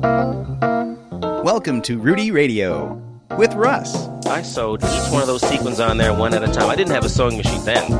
[0.00, 3.02] Welcome to Rudy Radio
[3.36, 4.06] with Russ.
[4.26, 6.70] I sewed each one of those sequins on there one at a time.
[6.70, 7.90] I didn't have a sewing machine then.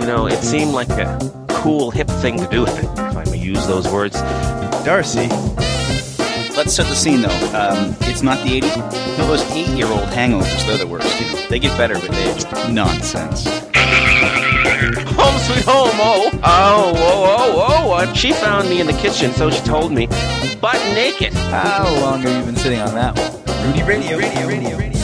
[0.00, 1.18] You know, it seemed like a
[1.48, 4.14] cool, hip thing to do, if I may use those words.
[4.84, 5.28] Darcy.
[6.56, 7.28] Let's set the scene though.
[7.54, 9.18] Um, it's not the 80s.
[9.18, 11.20] No, those eight year old hangovers, they're the worst.
[11.20, 12.72] You know, they get better with age.
[12.72, 13.46] Nonsense.
[14.76, 18.12] Home sweet home, oh, oh, oh, oh, oh.
[18.12, 20.06] She found me in the kitchen, so she told me,
[20.60, 21.32] butt naked.
[21.32, 23.66] How long have you been sitting on that one?
[23.66, 25.00] Rudy Radio, Radio, Radio, Radio.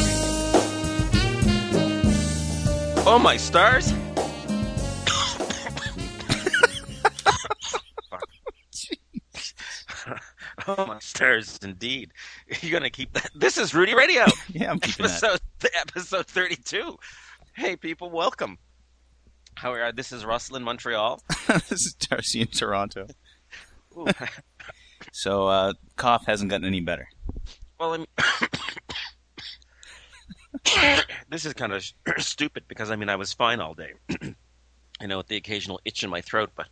[3.07, 3.89] Oh, my stars.
[10.69, 12.13] oh, my stars, indeed.
[12.61, 13.31] You're going to keep that.
[13.35, 14.27] This is Rudy Radio.
[14.51, 15.23] Yeah, I'm keeping that.
[15.25, 15.41] episode,
[15.75, 16.99] episode 32.
[17.55, 18.59] Hey, people, welcome.
[19.55, 19.93] How are you?
[19.93, 21.23] This is Russell in Montreal.
[21.69, 23.07] this is Darcy in Toronto.
[25.11, 27.09] So, uh, cough hasn't gotten any better.
[27.79, 28.07] Well, I'm.
[31.29, 31.85] this is kind of
[32.19, 33.93] stupid because I mean I was fine all day.
[35.01, 36.69] I know with the occasional itch in my throat, but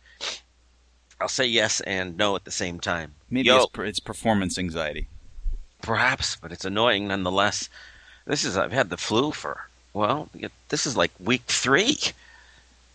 [1.19, 3.13] I'll say yes and no at the same time.
[3.29, 5.07] Maybe Yo, it's, per- it's performance anxiety.
[5.81, 7.69] perhaps, but it's annoying nonetheless.
[8.25, 10.29] This is I've had the flu for well,
[10.69, 11.97] this is like week three.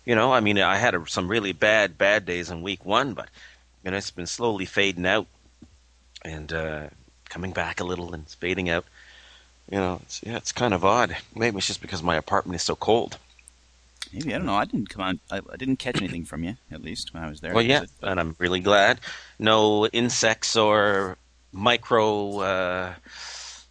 [0.06, 3.12] You know, I mean, I had a, some really bad bad days in week one,
[3.12, 3.28] but
[3.84, 5.26] you know, it's been slowly fading out
[6.22, 6.86] and uh,
[7.28, 8.84] coming back a little and fading out.
[9.70, 11.16] You know, it's, yeah, it's kind of odd.
[11.34, 13.18] Maybe it's just because my apartment is so cold.
[14.12, 14.54] Maybe I don't know.
[14.54, 15.18] I didn't come on.
[15.30, 17.52] I, I didn't catch anything from you at least when I was there.
[17.52, 19.00] Well, yeah, Was it- and I'm really glad.
[19.40, 21.18] No insects or
[21.52, 22.94] micro uh,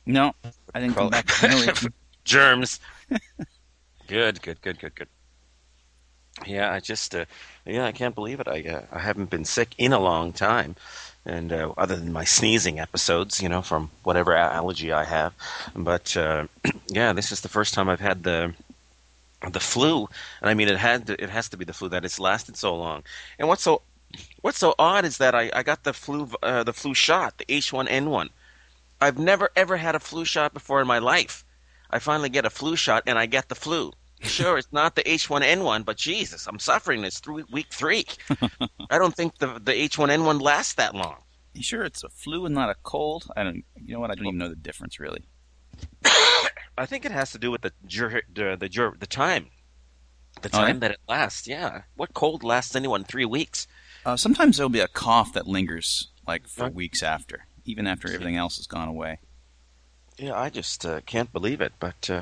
[0.06, 0.34] No,
[0.74, 1.30] I didn't come Well- back.
[1.42, 1.90] No
[2.26, 2.82] germs.
[4.08, 5.08] good, good, good, good, good.
[6.44, 7.26] Yeah, I just, uh,
[7.66, 8.48] yeah, I can't believe it.
[8.48, 10.76] I, uh, I haven't been sick in a long time,
[11.26, 15.34] and uh, other than my sneezing episodes, you know, from whatever allergy I have.
[15.76, 16.48] But uh,
[16.88, 18.54] yeah, this is the first time I've had the
[19.52, 20.10] the flu,
[20.42, 22.58] and I mean, it had to, it has to be the flu that it's lasted
[22.58, 23.04] so long.
[23.40, 23.82] And what's so
[24.42, 27.46] what's so odd is that I, I got the flu uh, the flu shot, the
[27.46, 28.30] H1N1.
[29.02, 31.46] I've never ever had a flu shot before in my life.
[31.90, 33.94] I finally get a flu shot and I get the flu.
[34.22, 38.06] Sure, it's not the H1N1, but Jesus, I'm suffering this through week three.
[38.90, 41.18] I don't think the the H1N1 lasts that long.
[41.54, 43.28] You sure it's a flu and not a cold?
[43.36, 43.64] I don't.
[43.76, 44.12] You know what?
[44.12, 45.24] I don't even know the difference really.
[46.78, 49.48] I think it has to do with the jur- the the, jur- the time,
[50.42, 51.48] the Oh, time that it lasts.
[51.48, 53.68] Yeah, what cold lasts anyone three weeks?
[54.06, 58.36] Uh, sometimes there'll be a cough that lingers like for weeks after, even after everything
[58.38, 59.20] else has gone away.
[60.18, 61.74] Yeah, I just uh, can't believe it.
[61.80, 62.22] But uh,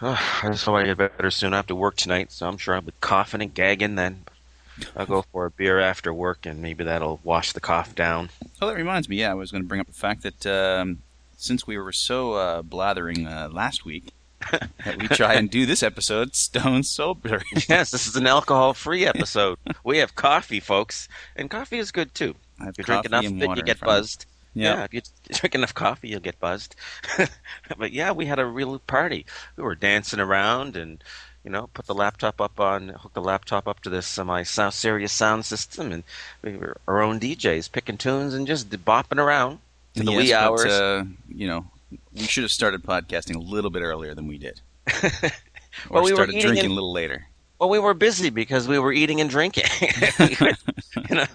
[0.02, 1.52] I just hope I get better soon.
[1.52, 3.96] I have to work tonight, so I'm sure I'll be coughing and gagging.
[3.96, 4.24] Then
[4.96, 8.30] I'll go for a beer after work, and maybe that'll wash the cough down.
[8.62, 9.16] Oh, that reminds me.
[9.16, 11.02] Yeah, I was going to bring up the fact that um,
[11.36, 14.12] since we were so uh, blathering uh, last week,
[14.50, 17.42] that we try and do this episode stone sober.
[17.68, 19.58] yes, this is an alcohol-free episode.
[19.84, 22.34] we have coffee, folks, and coffee is good too.
[22.62, 23.86] If you drink enough of it, you get front of me.
[23.86, 24.26] buzzed.
[24.54, 24.74] Yeah.
[24.78, 25.00] Yeah, if you
[25.32, 26.74] drink enough coffee, you'll get buzzed.
[27.78, 29.24] but yeah, we had a real party.
[29.56, 31.02] We were dancing around and,
[31.44, 34.42] you know, put the laptop up on, hook the laptop up to this uh, my
[34.42, 36.02] sound, Sirius sound system, and
[36.42, 39.60] we were our own DJs, picking tunes and just bopping around
[39.94, 40.64] to the Yes, wee but, hours.
[40.66, 41.66] uh, you know,
[42.12, 44.60] we should have started podcasting a little bit earlier than we did,
[45.02, 45.30] or
[45.90, 47.26] Well, we were started drinking and- a little later.
[47.60, 49.64] Well, we were busy because we were eating and drinking.
[51.10, 51.26] you know,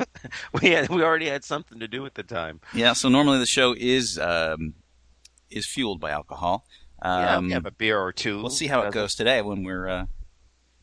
[0.59, 2.59] we had we already had something to do at the time.
[2.73, 2.93] Yeah.
[2.93, 4.73] So normally the show is um,
[5.51, 6.65] is fueled by alcohol.
[7.03, 8.39] yeah, Um, we have a beer or two.
[8.39, 10.05] We'll see how it goes today when we're uh,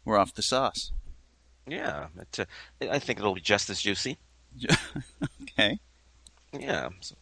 [0.05, 0.93] we're off the sauce.
[1.67, 2.45] Yeah, it, uh,
[2.91, 4.19] I think it'll be just as juicy.
[5.43, 5.79] Okay.
[6.59, 7.15] Yeah, so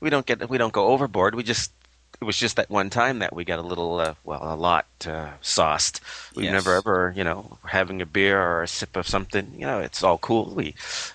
[0.00, 1.34] we don't get we don't go overboard.
[1.34, 1.72] We just
[2.20, 4.86] it was just that one time that we got a little uh, well a lot
[5.06, 6.00] uh, sauced.
[6.34, 6.52] We've Yes.
[6.52, 9.52] never ever you know having a beer or a sip of something.
[9.54, 10.52] You know, it's all cool.
[10.54, 10.74] We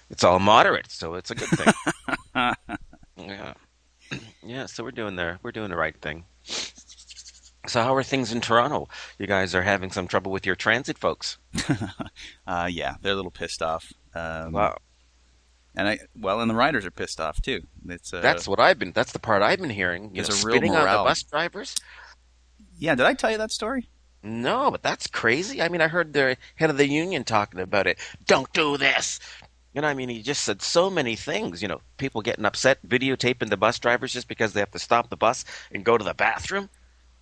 [0.10, 1.74] it's all moderate, so it's a good thing.
[3.18, 3.54] yeah,
[4.44, 4.66] yeah.
[4.66, 6.26] So we're doing the we're doing the right thing.
[7.68, 8.88] So how are things in Toronto?
[9.20, 11.38] You guys are having some trouble with your transit folks.
[12.48, 13.94] Uh, yeah, they're a little pissed off.
[14.14, 14.78] Um, Wow,
[15.76, 17.62] And I well, and the riders are pissed off too.
[17.88, 18.92] It's uh, that's what I've been.
[18.92, 20.14] That's the part I've been hearing.
[20.14, 21.06] You know, a real spitting on the morale.
[21.06, 21.76] bus drivers.
[22.78, 22.96] yeah.
[22.96, 23.90] Did I tell you that story?
[24.24, 25.62] No, but that's crazy.
[25.62, 27.98] I mean, I heard the head of the union talking about it.
[28.28, 29.20] Don't do this.
[29.74, 31.62] You know, I mean, he just said so many things.
[31.62, 35.10] You know, people getting upset, videotaping the bus drivers just because they have to stop
[35.10, 36.70] the bus and go to the bathroom.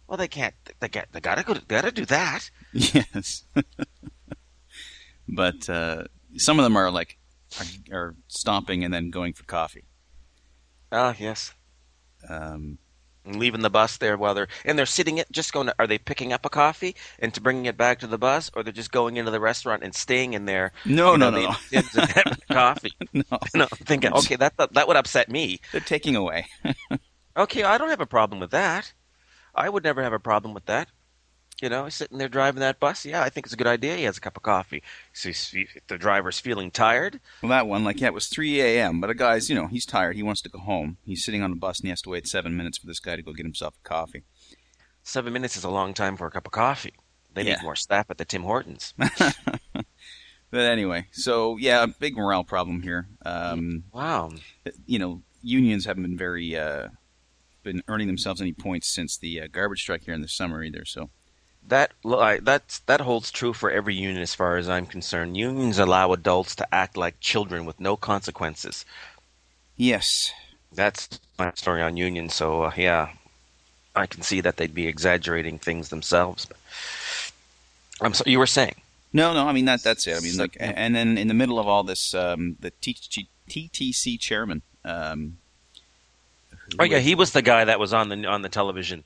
[0.07, 0.55] Well, they can't.
[0.79, 1.05] They got.
[1.11, 1.53] They gotta go.
[1.53, 2.49] They gotta do that.
[2.73, 3.43] Yes.
[5.27, 6.05] but uh,
[6.37, 7.18] some of them are like
[7.57, 7.65] are,
[7.97, 9.85] are stomping and then going for coffee.
[10.91, 11.53] Ah, yes.
[12.29, 12.79] Um,
[13.25, 15.87] And leaving the bus there while they're and they're sitting it just going to, are
[15.87, 18.73] they picking up a coffee and to bringing it back to the bus or they're
[18.73, 20.71] just going into the restaurant and staying in there?
[20.85, 21.97] No, no, know, no, Tim's
[22.51, 22.93] coffee.
[23.13, 23.23] No,
[23.53, 25.59] you know thinking okay that, that that would upset me.
[25.71, 26.47] They're taking away.
[27.37, 28.93] okay i don't have a problem with that.
[29.55, 30.89] I would never have a problem with that
[31.61, 33.95] you know he's sitting there driving that bus yeah i think it's a good idea
[33.97, 34.81] he has a cup of coffee
[35.13, 35.29] so
[35.87, 39.13] the driver's feeling tired Well, that one, like, yeah, it was 3 a.m., but a
[39.13, 40.15] guy's, you know, he's tired.
[40.15, 40.97] He wants to go home.
[41.05, 43.15] He's sitting on a bus and he has to wait seven minutes for this guy
[43.15, 44.23] to go get himself a coffee.
[45.03, 46.93] seven minutes is a long time for a cup of coffee
[47.33, 47.55] they Yeah.
[47.55, 48.93] need more staff at the tim hortons
[50.51, 53.07] But anyway, so yeah, big morale problem here.
[53.23, 54.31] Um, wow
[54.87, 56.87] you know, unions haven't been very uh,
[57.61, 60.85] been earning themselves any points since the uh, garbage strike here in the summer either.
[60.85, 61.11] So
[61.69, 61.91] That
[62.41, 65.37] that's that holds true for every union, as far as I'm concerned.
[65.37, 68.85] Unions allow adults to act like children with no consequences.
[69.77, 70.31] yes,
[70.73, 72.33] That's my story on unions.
[72.33, 73.09] So uh, yeah,
[73.95, 76.45] I can see that they'd be exaggerating things themselves.
[76.45, 76.57] But
[78.01, 78.75] I'm so you were saying.
[79.13, 80.17] no, no, I mean that that's it.
[80.17, 84.61] I mean, like, and then in the middle of all this, um, the TTC chairman.
[84.83, 85.37] Um,
[86.77, 89.03] Oh yeah, he was the guy that was on the on the television.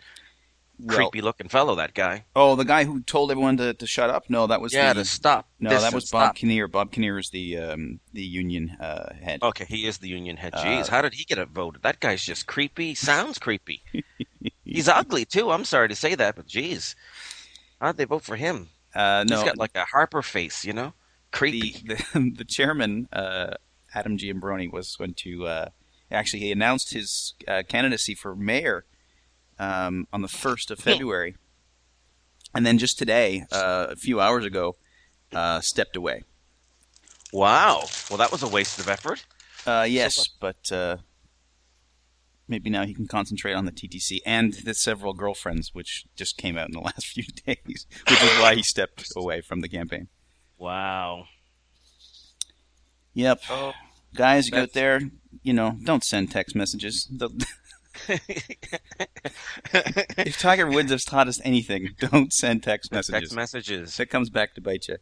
[0.84, 2.26] Well, Creepy looking fellow, that guy.
[2.36, 4.30] Oh, the guy who told everyone to, to shut up.
[4.30, 5.48] No, that was Yeah, the, to stop.
[5.60, 6.36] no, This that was Bob stop.
[6.36, 6.68] Kinnear.
[6.68, 9.42] Bob Kinnear is the um, the union uh, head.
[9.44, 10.54] Okay, he is the union head.
[10.54, 11.78] Uh, Jeez, how did he get a vote?
[11.82, 12.96] That guy's just creepy.
[12.96, 13.82] Sounds creepy.
[14.66, 15.52] He's ugly too.
[15.52, 16.96] I'm sorry to say that, but jeez,
[17.80, 18.70] how'd they vote for him?
[18.96, 20.94] Uh, no, He's got like a Harper face, you know,
[21.32, 21.82] creepy.
[21.86, 23.52] the, the the chairman uh,
[23.94, 25.70] Adam Giambrone was going to uh,
[26.12, 28.86] actually he announced his uh, candidacy for mayor
[29.64, 31.36] um, on the first of February,
[32.56, 34.76] and then just today, uh, a few hours ago,
[35.34, 36.24] uh, stepped away.
[37.32, 37.84] Wow.
[38.10, 39.26] Well, that was a waste of effort.
[39.66, 40.98] Uh, yes, but uh,
[42.48, 46.58] maybe now he can concentrate on the TTC and the several girlfriends, which just came
[46.58, 50.08] out in the last few days, which is why he stepped away from the campaign.
[50.58, 51.26] Wow.
[53.16, 53.74] Yep, Oh.
[54.16, 55.00] guys, you go out there,
[55.44, 57.06] you know, don't send text messages.
[60.16, 63.22] If Tiger Woods has taught us anything, don't send text messages.
[63.22, 63.98] Text messages.
[63.98, 64.98] that comes back to bite you.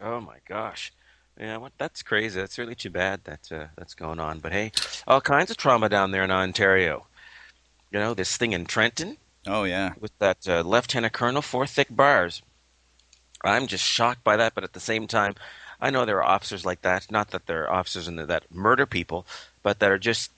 [0.00, 0.92] Oh my gosh.
[1.38, 1.72] Yeah, what?
[1.78, 2.38] That's crazy.
[2.40, 4.38] That's really too bad that uh, that's going on.
[4.38, 4.72] But hey,
[5.06, 7.06] all kinds of trauma down there in Ontario.
[7.90, 9.16] You know, this thing in Trenton
[9.46, 12.42] Oh yeah, with that uh, lieutenant colonel, four thick bars.
[13.42, 15.34] I'm just shocked by that, but at the same time,
[15.80, 17.10] I know there are officers like that.
[17.10, 19.26] Not that there are officers in there that murder people,
[19.62, 20.30] but that are just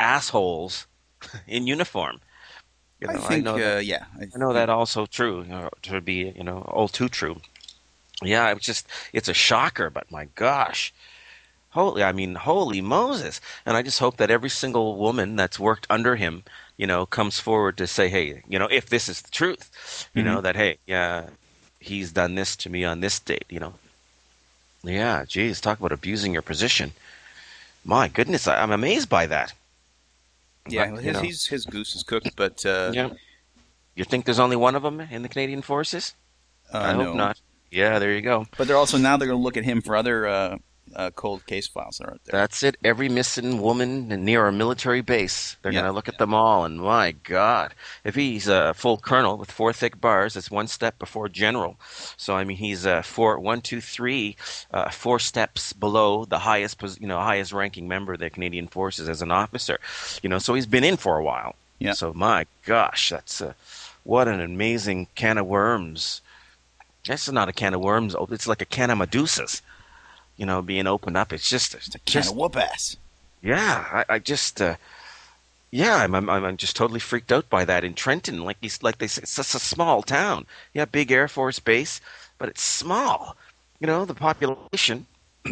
[0.00, 0.86] assholes
[1.46, 2.20] in uniform.
[3.00, 4.04] You know, I think know uh, that- yeah.
[4.20, 7.40] I, I know that also true, you know, to be, you know, all too true.
[8.22, 10.92] Yeah, it's just, it's a shocker, but my gosh.
[11.70, 13.40] Holy, I mean, holy Moses.
[13.64, 16.42] And I just hope that every single woman that's worked under him,
[16.76, 20.22] you know, comes forward to say, hey, you know, if this is the truth, you
[20.22, 21.28] know, that, hey, yeah,
[21.80, 23.74] he's done this to me on this date, you know.
[24.82, 26.92] Yeah, geez, talk about abusing your position.
[27.84, 29.52] My goodness, I, I'm amazed by that.
[30.68, 33.10] Yeah, But, you his, he's, his goose is cooked, but uh, Yeah.
[33.94, 36.14] You think there's only one of them in the Canadian forces?
[36.72, 37.12] uh, I hope no.
[37.14, 37.40] not.
[37.70, 38.46] Yeah, there you go.
[38.56, 40.56] But they're also now they're going to look at him for other uh,
[40.96, 42.40] uh, cold case files that are out there.
[42.40, 42.76] That's it.
[42.84, 45.80] Every missing woman near a military base, they're Yeah.
[45.80, 49.50] going to look at them all, and my God, if he's a full colonel with
[49.50, 51.78] four thick bars, it's one step before general.
[52.16, 54.36] So I mean, he's uh, four, one, two, three,
[54.72, 59.08] uh, four steps below the highest, you know, highest ranking member of the Canadian Forces
[59.08, 59.78] as an officer.
[60.22, 61.54] You know, so he's been in for a while.
[61.78, 61.92] Yeah.
[61.92, 63.54] So my gosh, that's uh,
[64.04, 66.20] what an amazing can of worms.
[67.06, 68.14] That's not a can of worms.
[68.14, 69.62] oh, It's like a can of Medusas.
[70.40, 71.34] You know, being opened up.
[71.34, 72.96] It's just, it's just of whoop ass.
[73.42, 74.76] yeah, I, I just, uh,
[75.70, 78.42] yeah, I'm, I'm, I'm just totally freaked out by that in Trenton.
[78.42, 80.46] Like he's, like they say, it's just a small town.
[80.72, 82.00] Yeah, big Air Force base,
[82.38, 83.36] but it's small.
[83.80, 85.06] You know, the population.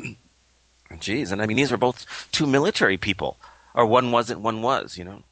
[0.91, 3.37] Jeez, and I mean, these were both two military people,
[3.75, 4.97] or one wasn't, one was.
[4.97, 5.23] You know,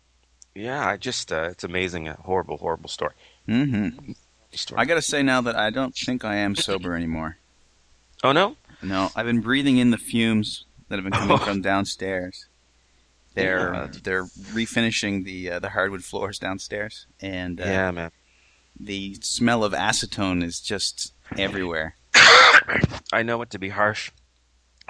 [0.54, 3.14] yeah, I just, uh, it's amazing, a horrible, horrible story.
[3.48, 4.12] Mm-hmm.
[4.52, 4.78] story.
[4.78, 7.38] I got to say now that I don't think I am sober anymore.
[8.22, 8.56] oh no,
[8.88, 12.46] No, I've been breathing in the fumes that have been coming from downstairs.
[13.34, 13.88] They're Yeah.
[14.02, 18.10] they're refinishing the uh, the hardwood floors downstairs, and uh, yeah, man.
[18.78, 21.96] the smell of acetone is just everywhere.
[23.12, 24.10] I know it to be harsh.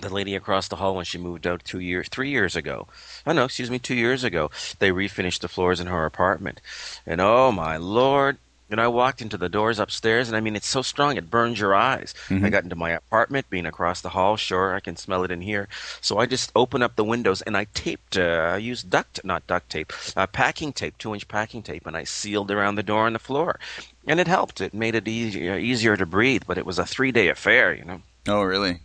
[0.02, 2.86] The lady across the hall when she moved out two years, three years ago.
[3.26, 4.50] Oh no, excuse me, two years ago.
[4.78, 6.60] They refinished the floors in her apartment,
[7.06, 8.36] and oh my lord,
[8.68, 11.60] Know, I walked into the doors upstairs, and I mean, it's so strong it burns
[11.60, 12.14] your eyes.
[12.28, 12.44] Mhm.
[12.44, 14.36] I got into my apartment, being across the hall.
[14.36, 15.68] Sure, I can smell it in here.
[16.00, 18.16] So I just opened up the windows and I taped.
[18.16, 22.02] Uh, I used duct, not duct tape, uh, packing tape, two-inch packing tape, and I
[22.04, 23.60] sealed around the door and the floor,
[24.06, 24.60] and it helped.
[24.60, 26.42] It made it easier, easier to breathe.
[26.46, 27.72] But it was a three-day affair.
[27.72, 28.02] You know.
[28.26, 28.80] Oh, really?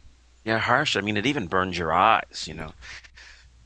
[0.46, 0.96] Yeah, harsh.
[0.96, 2.46] I mean, it even burns your eyes.
[2.48, 2.72] You know.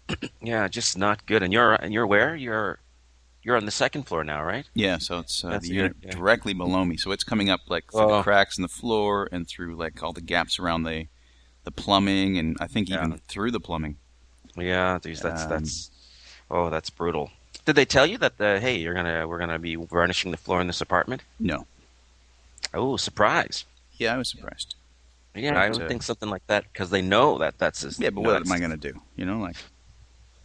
[0.41, 1.43] yeah, just not good.
[1.43, 2.35] And you're and you're where?
[2.35, 2.79] You're
[3.45, 4.65] you're on the second floor now, right?
[4.73, 4.97] Yeah.
[4.97, 6.11] So it's uh, the unit yeah.
[6.11, 8.23] directly below me, so it's coming up like through the Oh.
[8.23, 11.07] cracks in the floor and through like all the gaps around the
[11.63, 13.97] the plumbing, and I think even through the plumbing.
[14.57, 15.91] Yeah, geez, that's Um, that's
[16.49, 17.31] oh, that's brutal.
[17.65, 20.59] Did they tell you that uh, hey, you're gonna we're gonna be varnishing the floor
[20.59, 21.21] in this apartment?
[21.39, 21.67] No.
[22.73, 23.65] Oh, surprise!
[23.97, 24.75] Yeah, I was surprised.
[25.35, 28.09] Yeah, I would uh, think something like that because they know that that's his, Yeah,
[28.09, 29.01] but what am I going to do?
[29.17, 29.57] You know, like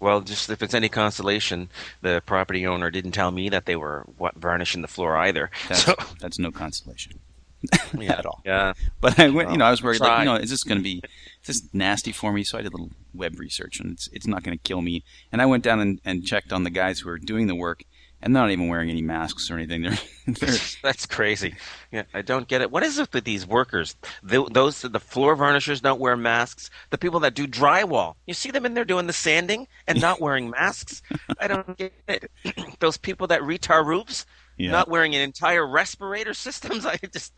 [0.00, 1.68] Well, just if it's any consolation,
[2.00, 5.50] the property owner didn't tell me that they were what varnishing the floor either.
[5.68, 7.20] that's So that's no consolation
[7.98, 8.40] yeah, at all.
[8.44, 10.78] yeah, But I went, you know, I was worried, like, you know, is this going
[10.78, 11.02] to be,
[11.42, 12.42] is this nasty for me?
[12.42, 15.04] So I did a little web research, and it's it's not going to kill me.
[15.30, 17.84] And I went down and, and checked on the guys who are doing the work,
[18.22, 19.82] and they're not even wearing any masks or anything.
[19.82, 21.54] They're, they're that's crazy.
[21.90, 22.70] Yeah, I don't get it.
[22.70, 23.96] What is it with these workers?
[24.28, 26.70] Th those the floor varnishers don't wear masks.
[26.90, 30.20] The people that do drywall, you see them in there doing the sanding and not
[30.24, 31.02] wearing masks.
[31.38, 32.30] I don't get it.
[32.80, 34.70] those people that retar roofs, yeah.
[34.70, 36.84] not wearing an entire respirator systems.
[36.84, 37.32] I just,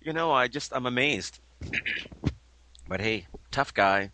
[0.00, 1.40] you know, I just I'm amazed.
[2.88, 4.10] but hey, tough guy.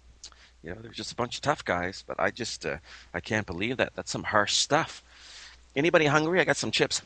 [0.63, 2.05] You know, they're just a bunch of tough guys.
[2.07, 2.77] But I just, uh,
[3.13, 3.95] I can't believe that.
[3.97, 5.03] That's some harsh stuff.
[5.75, 6.41] Anybody hungry?
[6.41, 7.03] I got some chips.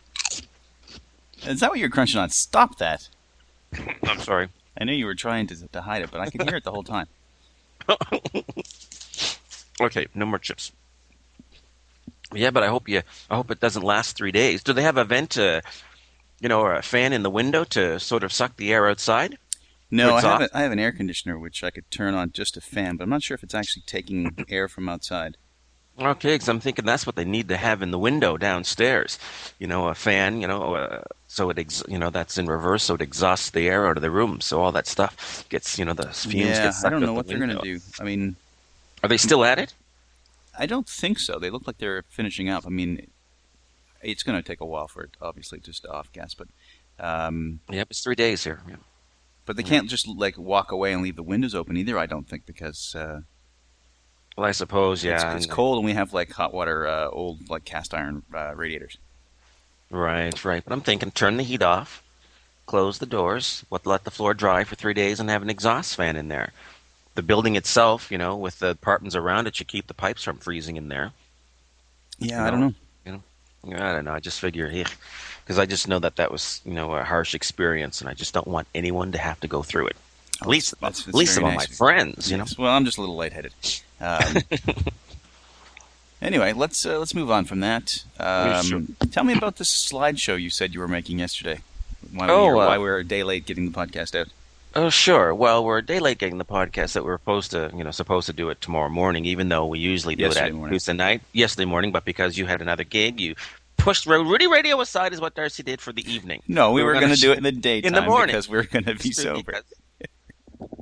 [1.45, 2.31] Is that what you're crunching on?
[2.31, 3.09] Stop that!
[4.05, 4.49] I'm sorry.
[4.79, 6.73] I knew you were trying to to hide it, but I can hear it the
[6.73, 7.07] whole time.
[9.81, 10.73] Okay, no more chips.
[12.33, 13.03] Yeah, but I hope you.
[13.31, 14.63] I hope it doesn't last three days.
[14.63, 15.61] Do they have a vent, uh,
[16.41, 19.39] you know, or a fan in the window to sort of suck the air outside?
[19.91, 22.57] No, I have a, I have an air conditioner which I could turn on just
[22.57, 25.37] a fan, but I'm not sure if it's actually taking air from outside.
[25.99, 29.19] Okay, because I'm thinking that's what they need to have in the window downstairs.
[29.59, 30.41] You know, a fan.
[30.43, 33.69] You know, uh, so it ex- you know that's in reverse, so it exhausts the
[33.69, 34.41] air out of the room.
[34.43, 37.07] So all that stuff gets, you know, the fumes yeah, get sucked I don't know
[37.07, 37.81] the what they're going to do.
[37.99, 38.37] I mean,
[39.03, 39.73] Are they still at it?
[40.59, 41.39] I don't think so.
[41.39, 42.67] They look like they're finishing up.
[42.67, 43.07] I mean,
[44.03, 46.49] it's going to take a while for it, obviously, just to off gas, but
[46.99, 48.61] um, Yep, it's three days here.
[48.69, 48.77] Yeah.
[49.47, 51.99] but they can't just like walk away and leave the windows open either.
[51.99, 53.21] I don't think because uh,
[54.37, 55.35] Well, I suppose, yeah.
[55.35, 58.55] it's, it's cold and we have like hot water, uh, old like cast iron uh,
[58.55, 58.99] radiators.
[59.91, 60.63] Right, right.
[60.63, 62.03] But I'm thinking turn the heat off,
[62.67, 65.97] close the doors, what let the floor dry for three days, and have an exhaust
[65.97, 66.53] fan in there.
[67.15, 70.37] The building itself, you know, with the apartments around it, should keep the pipes from
[70.37, 71.13] freezing in there.
[72.19, 72.75] Yeah, You I don't know.
[73.75, 74.13] I don't know.
[74.13, 74.71] I just figure,
[75.45, 78.33] because I just know that that was, you know, a harsh experience, and I just
[78.33, 79.97] don't want anyone to have to go through it.
[80.43, 82.45] At least, that's- at least of nice my friends, you know.
[82.59, 83.53] Well, I'm just a little lightheaded.
[84.01, 84.37] Um,
[86.23, 88.05] anyway, let's uh, let's move on from that.
[88.19, 88.79] Yeah, sure.
[88.79, 91.61] Um, tell me about this slideshow you said you were making yesterday.
[92.13, 94.29] Why, Oh, we were, uh, why we were a day late getting the podcast out.
[94.75, 95.35] Oh, sure.
[95.35, 97.91] Well, we're a day late getting the podcast that we are supposed to, you know,
[97.91, 100.75] supposed to do it tomorrow morning, even though we usually do Yesterday it at morning.
[100.75, 101.93] Tuesday night, yesterday morning.
[101.93, 103.35] But because you had another gig, you
[103.79, 106.43] pushed Rudy Radio aside, is what Darcy did for the evening.
[106.47, 108.27] No, we, We were were going to do it in the daytime in the morning.
[108.27, 109.43] because we were going to be sober.
[109.43, 109.65] because-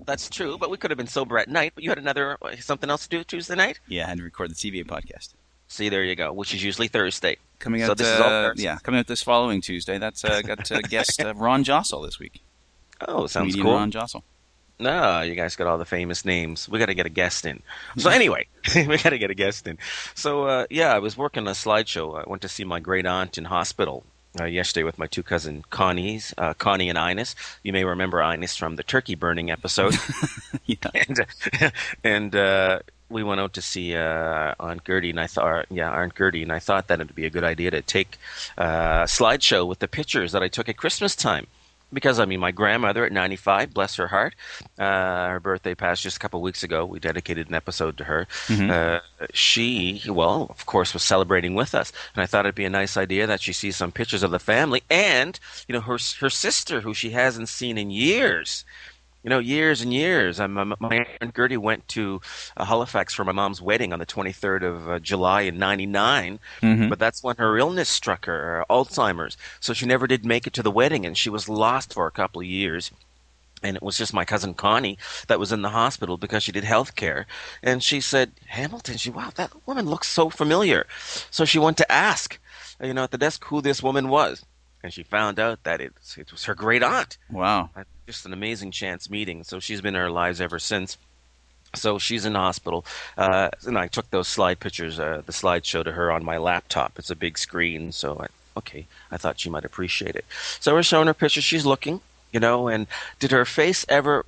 [0.06, 1.72] That's true, but we could have been sober at night.
[1.74, 3.80] But you had another uh, something else to do Tuesday night.
[3.88, 5.34] Yeah, I had to record the TVA podcast.
[5.68, 7.36] See, there you go, which is usually Thursday.
[7.58, 8.64] Coming So out, this is all uh, Thursday.
[8.64, 9.98] yeah, coming out this following Tuesday.
[9.98, 12.42] That's uh, got uh, guest uh, Ron Josol this week.
[13.00, 13.74] Oh, sounds Comedian cool.
[13.74, 14.22] Ron Josol.
[14.78, 16.68] No, you guys got all the famous names.
[16.68, 17.62] We got to get a guest in.
[17.96, 19.78] So anyway, we got to get a guest in.
[20.14, 22.20] So uh, yeah, I was working on a slideshow.
[22.24, 24.04] I went to see my great aunt in hospital
[24.40, 27.34] uh, yesterday with my two cousin Connie's, uh, Connie and Ines.
[27.62, 29.96] You may remember Ines from the turkey burning episode,
[30.66, 30.76] yeah.
[30.94, 31.70] and uh,
[32.02, 36.14] and uh, we went out to see uh, Aunt Gertie, and I thought, yeah, Aunt
[36.14, 38.18] Gertie, and I thought that it'd be a good idea to take
[38.58, 41.46] uh, a slideshow with the pictures that I took at Christmas time.
[41.92, 44.34] Because I mean, my grandmother at 95, bless her heart,
[44.78, 46.84] uh, her birthday passed just a couple of weeks ago.
[46.84, 48.26] We dedicated an episode to her.
[48.48, 48.70] Mhm.
[48.70, 52.70] Uh, she, well, of course, was celebrating with us, and I thought it'd be a
[52.70, 55.38] nice idea that she sees some pictures of the family and,
[55.68, 58.64] you know, her her sister, who she hasn't seen in years.
[59.24, 60.38] You know, years and years.
[60.38, 62.20] Um, my, my aunt Gertie went to
[62.58, 66.90] uh, Halifax for my mom's wedding on the 23rd of uh, July in '99, Mhm.
[66.90, 69.38] but that's when her illness struck her, uh, Alzheimer's.
[69.60, 72.10] So she never did make it to the wedding, and she was lost for a
[72.10, 72.90] couple of years.
[73.62, 76.64] And it was just my cousin Connie that was in the hospital because she did
[76.64, 77.26] health care.
[77.62, 80.86] And she said, Hamilton, she, wow, that woman looks so familiar.
[81.30, 82.38] So she went to ask,
[82.78, 84.44] you know, at the desk who this woman was.
[84.84, 87.16] And she found out that it, it was her great aunt.
[87.30, 87.70] Wow.
[88.06, 89.42] Just an amazing chance meeting.
[89.42, 90.98] So she's been in our lives ever since.
[91.74, 92.84] So she's in the hospital,
[93.18, 97.00] uh, and I took those slide pictures, uh, the slideshow to her on my laptop.
[97.00, 98.26] It's a big screen, so I,
[98.58, 100.24] okay, I thought she might appreciate it.
[100.60, 101.42] So we're showing her pictures.
[101.42, 102.00] She's looking,
[102.30, 102.86] you know, and
[103.18, 104.24] did her face ever?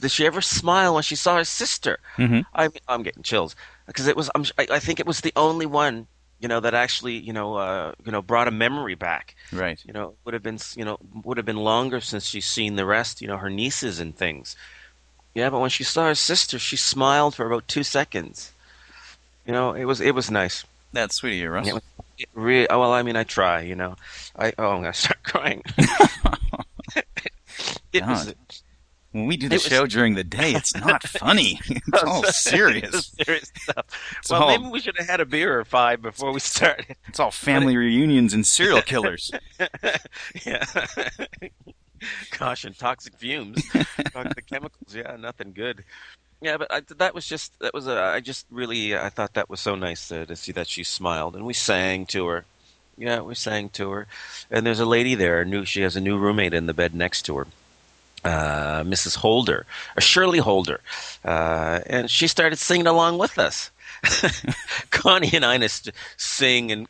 [0.00, 1.98] Did she ever smile when she saw her sister?
[2.16, 2.42] Mm-hmm.
[2.54, 3.56] I'm, I'm getting chills
[3.88, 4.30] because it was.
[4.36, 6.06] I'm, I, I think it was the only one
[6.44, 9.34] you know that actually you know uh, you know brought a memory back.
[9.50, 9.80] Right.
[9.86, 12.84] You know would have been you know would have been longer since she's seen the
[12.84, 13.22] rest.
[13.22, 14.54] You know her nieces and things.
[15.32, 18.52] Yeah, but when she saw her sister, she smiled for about two seconds.
[19.46, 20.66] You know, it was it was nice.
[20.92, 21.66] That's sweet of you, Russ.
[22.18, 23.62] It, really, well, I mean, I try.
[23.62, 23.96] You know,
[24.36, 25.62] I oh, I'm gonna start crying.
[27.90, 28.34] it was,
[29.14, 31.60] when we do the show during the day, it's not funny.
[31.70, 33.12] It's all serious.
[33.24, 33.86] serious stuff.
[34.18, 34.48] It's well, all...
[34.48, 36.96] maybe we should have had a beer or five before we started.
[37.06, 39.30] It's all family reunions and serial killers.
[40.44, 40.64] yeah.
[42.36, 43.62] Gosh, and toxic fumes,
[44.12, 44.94] toxic chemicals.
[44.94, 45.84] Yeah, nothing good.
[46.40, 48.00] Yeah, but I, that was just that was a.
[48.00, 51.36] I just really I thought that was so nice to, to see that she smiled,
[51.36, 52.44] and we sang to her.
[52.98, 54.06] Yeah, we sang to her,
[54.50, 55.44] and there's a lady there.
[55.44, 57.46] New, she has a new roommate in the bed next to her.
[58.24, 59.16] Uh, Mrs.
[59.16, 59.66] Holder,
[59.96, 60.80] or Shirley Holder,
[61.26, 63.70] uh, and she started singing along with us.
[64.90, 66.88] Connie and Ines sing, and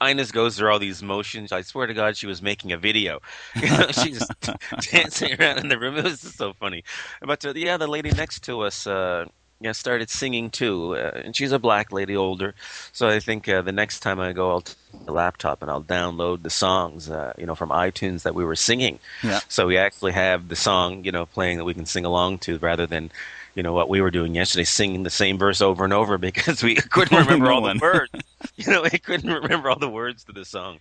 [0.00, 1.52] Ines goes through all these motions.
[1.52, 3.20] I swear to God, she was making a video.
[3.92, 4.26] she's
[4.90, 5.96] dancing around in the room.
[5.96, 6.82] It was just so funny.
[7.20, 8.86] But uh, yeah, the lady next to us.
[8.86, 9.26] Uh,
[9.60, 12.54] yeah, started singing too, uh, and she's a black lady, older.
[12.92, 14.76] So I think uh, the next time I go, I'll take
[15.06, 18.56] the laptop and I'll download the songs, uh, you know, from iTunes that we were
[18.56, 18.98] singing.
[19.22, 19.40] Yeah.
[19.48, 22.58] So we actually have the song, you know, playing that we can sing along to,
[22.58, 23.10] rather than
[23.54, 26.62] you know what we were doing yesterday, singing the same verse over and over because
[26.62, 28.10] we couldn't remember all the words.
[28.56, 30.80] You know, we couldn't remember all the words to the song.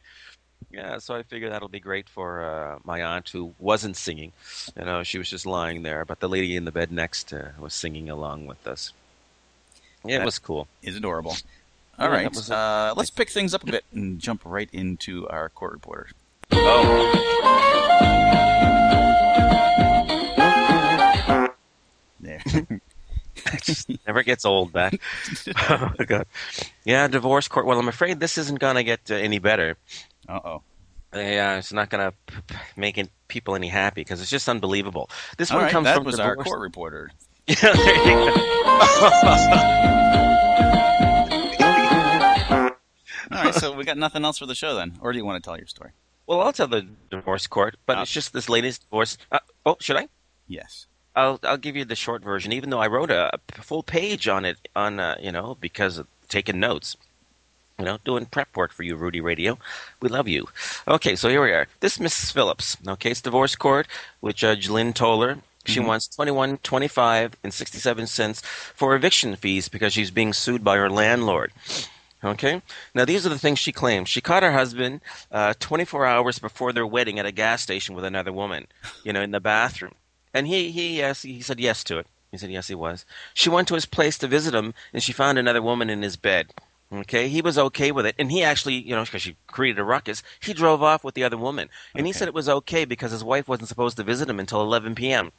[0.72, 4.32] Yeah, so I figured that'll be great for uh, my aunt who wasn't singing.
[4.78, 7.50] You know, she was just lying there, but the lady in the bed next uh,
[7.60, 8.94] was singing along with us.
[10.06, 10.68] Yeah, it was cool.
[10.84, 11.36] Is adorable.
[11.98, 15.50] All yeah, right, uh, let's pick things up a bit and jump right into our
[15.50, 16.08] court reporter.
[16.54, 17.26] Oh.
[22.22, 22.42] There.
[23.62, 24.94] just never gets old, that.
[25.70, 26.26] oh, God.
[26.86, 27.66] Yeah, divorce court.
[27.66, 29.78] Well, I'm afraid this isn't going to get uh, any better.
[30.30, 30.62] Uh oh.
[31.14, 32.44] Yeah, it's not going to
[32.78, 35.10] make people any happy because it's just unbelievable.
[35.38, 36.38] This All one right, comes that from was divorce.
[36.38, 37.12] our court reporter.
[37.48, 38.34] yeah, there you go.
[43.32, 45.44] All right, so we got nothing else for the show then, or do you want
[45.44, 45.92] to tell your story?
[46.28, 49.18] Well, I'll tell the divorce court, but Uh, it's just this latest divorce.
[49.32, 50.08] Uh, oh, should I?
[50.48, 50.86] Yes.
[51.16, 54.28] I'll I'll give you the short version, even though I wrote a, a full page
[54.28, 56.96] on it on uh, you know because of taking notes.
[57.80, 59.58] You know, doing prep work for you, Rudy Radio.
[60.02, 60.48] We love you.
[60.86, 61.68] Okay, so here we are.
[61.80, 62.34] This is Mrs.
[62.34, 62.76] Phillips.
[62.86, 63.88] Okay, it's divorce court
[64.20, 65.38] with Judge Lynn Toler.
[65.66, 65.86] She Mhm.
[65.86, 70.34] wants twenty one twenty five and sixty seven cents for eviction fees because she's being
[70.34, 71.54] sued by her landlord.
[72.22, 72.62] Okay.
[72.94, 74.10] Now these are the things she claims.
[74.10, 75.00] She caught her husband
[75.32, 78.68] uh, 24 hours before their wedding at a gas station with another woman.
[79.06, 79.96] You know, in the bathroom.
[80.34, 82.08] And he he yes he said yes to it.
[82.30, 83.06] He said yes he was.
[83.34, 86.18] She went to his place to visit him, and she found another woman in his
[86.18, 86.54] bed.
[86.92, 89.84] Okay, he was okay with it, and he actually, you know, because she created a
[89.84, 93.12] ruckus, he drove off with the other woman, and he said it was okay because
[93.12, 95.32] his wife wasn't supposed to visit him until 11 p.m.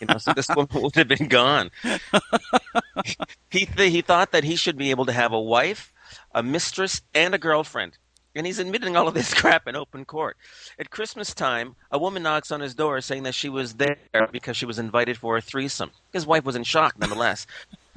[0.00, 1.70] You know, so this woman would have been gone.
[3.50, 5.92] he th- he thought that he should be able to have a wife,
[6.34, 7.98] a mistress, and a girlfriend.
[8.34, 10.36] And he's admitting all of this crap in open court.
[10.78, 13.98] At Christmas time, a woman knocks on his door saying that she was there
[14.32, 15.90] because she was invited for a threesome.
[16.12, 17.46] His wife was in shock, nonetheless.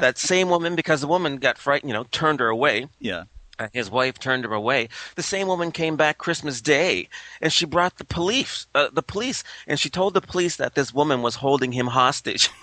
[0.02, 2.88] That same woman, because the woman got frightened, you know, turned her away.
[3.00, 3.24] Yeah.
[3.58, 4.90] Uh, His wife turned her away.
[5.16, 7.08] The same woman came back Christmas Day,
[7.42, 8.66] and she brought the police.
[8.74, 12.50] Uh, the police, and she told the police that this woman was holding him hostage.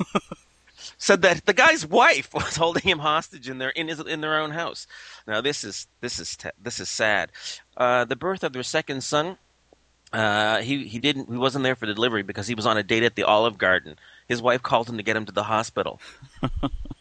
[0.99, 4.41] Said that the guy's wife was holding him hostage in their in his in their
[4.41, 4.87] own house.
[5.27, 7.31] Now this is this is this is sad.
[7.77, 9.39] Uh, the birth of their second son.
[10.13, 12.83] Uh, he he didn't he wasn't there for the delivery because he was on a
[12.83, 13.97] date at the Olive Garden.
[14.27, 16.01] His wife called him to get him to the hospital.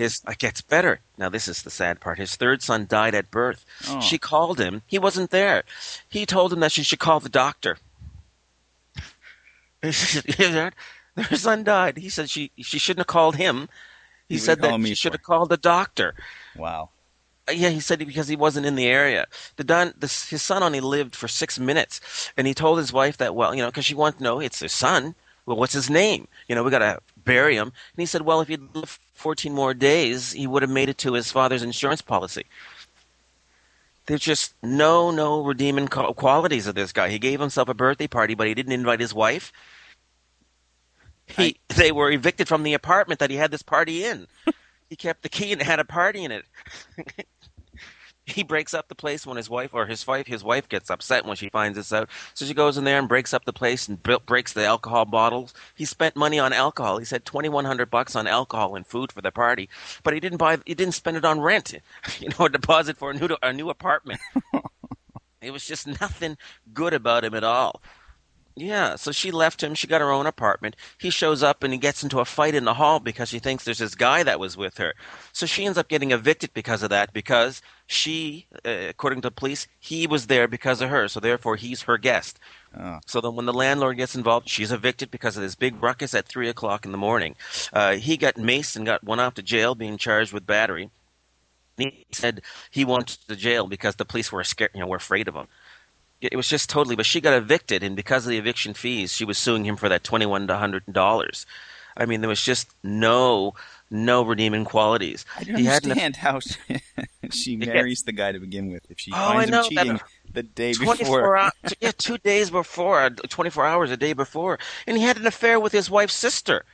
[0.00, 1.00] His it gets better.
[1.18, 2.16] Now this is the sad part.
[2.16, 3.66] His third son died at birth.
[3.86, 4.00] Oh.
[4.00, 4.80] She called him.
[4.86, 5.62] He wasn't there.
[6.08, 7.76] He told him that she should call the doctor.
[9.82, 10.74] He said, that?
[11.16, 11.98] Their son died.
[11.98, 13.68] He said she she shouldn't have called him.
[14.26, 16.14] He He said that she should have called the doctor.
[16.56, 16.88] Wow.
[17.46, 19.26] Uh, Yeah, he said because he wasn't in the area.
[19.56, 22.00] The don, this, his son only lived for six minutes,
[22.38, 24.60] and he told his wife that well, you know, because she wanted to know it's
[24.60, 25.14] his son.
[25.50, 26.28] Well, what's his name?
[26.46, 27.66] You know, we got to bury him.
[27.66, 30.98] And he said, well, if he'd lived 14 more days, he would have made it
[30.98, 32.46] to his father's insurance policy.
[34.06, 37.08] There's just no, no redeeming qualities of this guy.
[37.08, 39.52] He gave himself a birthday party, but he didn't invite his wife.
[41.26, 44.28] He, I, they were evicted from the apartment that he had this party in.
[44.88, 46.44] he kept the key and had a party in it.
[48.26, 51.24] he breaks up the place when his wife or his wife his wife gets upset
[51.24, 52.08] when she finds this out.
[52.34, 55.04] So she goes in there and breaks up the place and b- breaks the alcohol
[55.04, 55.54] bottles.
[55.74, 56.98] He spent money on alcohol.
[56.98, 59.68] He said twenty one hundred bucks on alcohol and food for the party,
[60.02, 60.58] but he didn't buy.
[60.66, 61.74] He didn't spend it on rent.
[62.20, 64.20] You know, a deposit for a new a new apartment.
[65.40, 66.36] it was just nothing
[66.74, 67.80] good about him at all.
[68.56, 69.74] Yeah, so she left him.
[69.74, 70.76] She got her own apartment.
[70.98, 73.64] He shows up and he gets into a fight in the hall because she thinks
[73.64, 74.94] there's this guy that was with her.
[75.32, 79.34] So she ends up getting evicted because of that because she, uh, according to the
[79.34, 81.08] police, he was there because of her.
[81.08, 82.38] So therefore, he's her guest.
[82.78, 82.98] Oh.
[83.06, 86.26] So then when the landlord gets involved, she's evicted because of this big ruckus at
[86.26, 87.36] 3 o'clock in the morning.
[87.72, 90.90] Uh, he got maced and got one off to jail being charged with battery.
[91.78, 95.28] He said he went to jail because the police were scared, you know, were afraid
[95.28, 95.46] of him.
[96.20, 96.96] It was just totally.
[96.96, 99.88] But she got evicted, and because of the eviction fees, she was suing him for
[99.88, 101.46] that twenty-one to hundred dollars.
[101.96, 103.54] I mean, there was just no
[103.90, 105.24] no redeeming qualities.
[105.36, 106.56] I don't he understand how she,
[107.30, 108.86] she marries the guy to begin with.
[108.88, 110.02] If she oh, finds him cheating that,
[110.32, 114.96] the day before, hours, yeah, two days before, uh, twenty-four hours a day before, and
[114.96, 116.64] he had an affair with his wife's sister,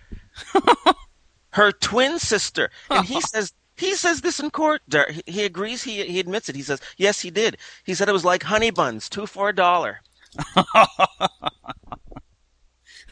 [1.50, 4.82] her twin sister, and he says he says this in court.
[5.26, 5.82] He agrees.
[5.82, 6.56] He he admits it.
[6.56, 7.58] He says yes, he did.
[7.84, 10.00] He said it was like honey buns, two for a dollar.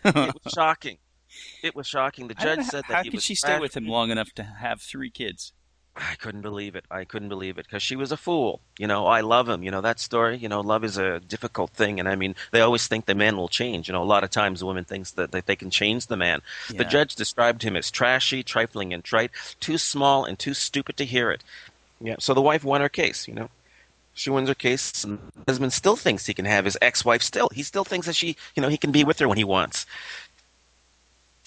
[0.04, 0.98] it was shocking.
[1.62, 2.28] It was shocking.
[2.28, 4.80] The judge said that how he could she stay with him long enough to have
[4.80, 5.52] three kids?
[5.96, 6.84] I couldn't believe it.
[6.90, 8.60] I couldn't believe it because she was a fool.
[8.78, 9.62] You know, I love him.
[9.62, 10.36] You know that story.
[10.36, 13.36] You know, love is a difficult thing, and I mean, they always think the man
[13.36, 13.86] will change.
[13.86, 16.16] You know, a lot of times the woman thinks that, that they can change the
[16.16, 16.42] man.
[16.68, 16.78] Yeah.
[16.78, 19.30] The judge described him as trashy, trifling, and trite,
[19.60, 21.44] too small and too stupid to hear it.
[22.00, 22.16] Yeah.
[22.18, 23.28] So the wife won her case.
[23.28, 23.50] You know,
[24.14, 27.22] she wins her case, and the husband still thinks he can have his ex-wife.
[27.22, 29.44] Still, he still thinks that she, you know, he can be with her when he
[29.44, 29.86] wants.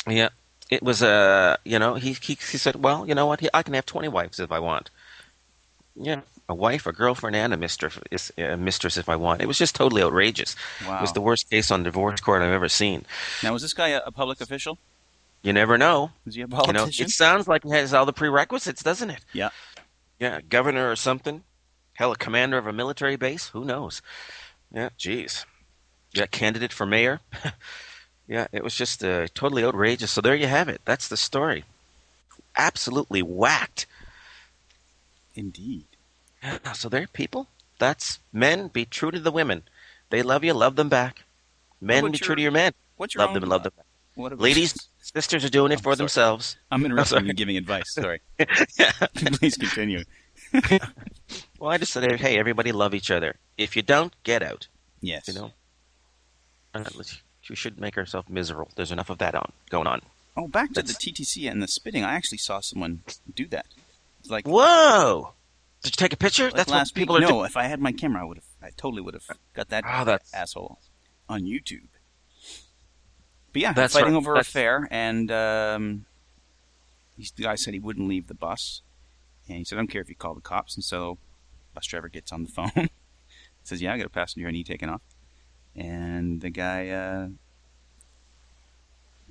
[0.08, 0.30] Yeah
[0.69, 3.39] it was a uh, you know he, he he said well you know what?
[3.39, 4.89] He, I can have twenty wives if I want.
[5.95, 7.99] Yeah a wife a girlfriend and a mistress
[8.38, 9.41] a mistress if I want.
[9.41, 10.56] It was just totally outrageous.
[10.86, 10.99] Wow.
[10.99, 13.06] it was the worst case on divorce court I've ever seen.
[13.43, 14.77] Now was this guy a, a public official?
[15.43, 16.12] You never know.
[16.25, 19.10] Is he a politician you know, it sounds like he has all the prerequisites doesn't
[19.10, 19.23] it?
[19.34, 19.49] Yeah.
[20.19, 21.43] Yeah governor or something
[21.93, 24.01] hell a commander of a military base who knows?
[24.73, 25.45] Yeah jeez
[26.13, 27.19] yeah candidate for mayor
[28.28, 30.12] Yeah, it was just uh, totally outrageous.
[30.12, 30.82] So there you have it.
[30.86, 31.63] That's the story.
[32.58, 33.86] Absolutely whacked.
[35.36, 35.86] Indeed.
[36.44, 37.48] Yeah, so there, people.
[37.80, 38.68] That's men.
[38.68, 39.63] Be true to the women.
[40.10, 40.54] They love you.
[40.54, 41.24] Love them back.
[41.80, 42.74] Men, be your, true to your men.
[42.98, 43.86] What's your love them and love them back.
[44.40, 45.98] Ladies, sisters are doing it oh, for sorry.
[45.98, 46.58] themselves.
[46.72, 47.94] I'm interrupting you giving advice.
[47.94, 48.20] Sorry.
[49.16, 50.04] Please continue.
[51.60, 53.36] well, I just said, hey, everybody love each other.
[53.58, 54.68] If you don't, get out.
[55.02, 55.28] Yes.
[55.28, 55.52] You know.
[57.48, 58.72] She should make herself miserable.
[58.76, 60.02] There's enough of that on going on.
[60.36, 60.98] Oh, back to That's...
[60.98, 62.04] the TTC and the spitting.
[62.04, 63.68] I actually saw someone do that.
[64.20, 65.32] It's like whoa!
[65.82, 66.46] Did you take a picture?
[66.46, 67.24] Like That's last what people week.
[67.24, 67.30] are.
[67.30, 68.46] No, if I had my camera, I would have.
[68.62, 70.80] I totally would have got that oh, asshole
[71.30, 71.88] on YouTube.
[73.54, 74.18] But yeah, that's fighting right.
[74.18, 74.50] over that's...
[74.50, 76.06] a fare, and um,
[77.18, 78.82] the guy said he wouldn't leave the bus,
[79.48, 81.18] and he said, "I don't care if you call the cops." And so,
[81.74, 82.90] bus driver gets on the phone,
[83.64, 85.02] says, "Yeah, I got a passenger I need taken off."
[85.78, 87.28] And the guy uh,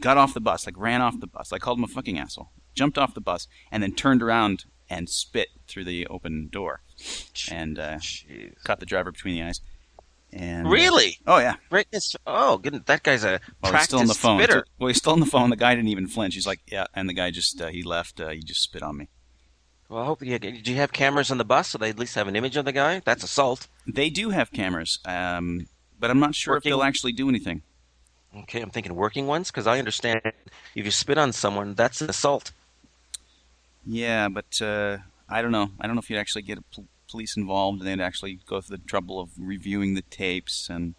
[0.00, 1.52] got off the bus, like ran off the bus.
[1.52, 2.50] I called him a fucking asshole.
[2.74, 6.80] Jumped off the bus and then turned around and spit through the open door,
[7.50, 7.98] and uh,
[8.64, 9.60] caught the driver between the eyes.
[10.32, 11.18] And really?
[11.26, 11.56] Uh, oh yeah.
[11.70, 12.14] Greatness.
[12.26, 12.86] Oh, good.
[12.86, 14.38] That guy's a well, he's still on the phone.
[14.38, 14.66] Spitter.
[14.78, 15.50] Well, he's still on the phone.
[15.50, 16.34] The guy didn't even flinch.
[16.34, 18.20] He's like, yeah, and the guy just uh, he left.
[18.20, 19.08] Uh, he just spit on me.
[19.88, 22.16] Well, I hope you do you have cameras on the bus so they at least
[22.16, 23.02] have an image of the guy?
[23.04, 23.68] That's assault.
[23.86, 24.98] They do have cameras.
[25.04, 25.66] Um,
[25.98, 27.62] but I'm not sure working, if they'll actually do anything.
[28.42, 30.20] Okay, I'm thinking working ones because I understand
[30.74, 32.52] if you spit on someone, that's an assault.
[33.86, 35.70] Yeah, but uh, I don't know.
[35.80, 36.58] I don't know if you'd actually get
[37.08, 40.94] police involved and they'd actually go through the trouble of reviewing the tapes and.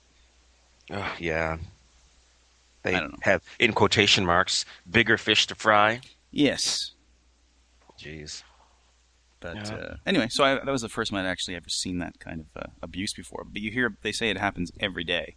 [0.90, 1.58] Oh, yeah.
[2.84, 6.00] They have, in quotation marks, bigger fish to fry.
[6.32, 6.92] Yes.
[8.00, 8.44] Jeez.
[9.54, 9.76] But yeah.
[9.76, 12.42] uh, anyway, so I, that was the first time I'd actually ever seen that kind
[12.42, 13.46] of uh, abuse before.
[13.46, 15.36] But you hear they say it happens every day.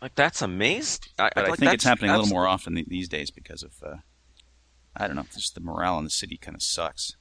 [0.00, 1.00] Like that's amazing.
[1.18, 3.96] I, but I, think it's happening a little more often these days because of uh,
[4.96, 7.16] I don't know, just the morale in the city kind of sucks.